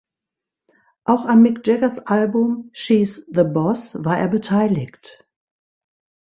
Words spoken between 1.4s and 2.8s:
Mick Jaggers Album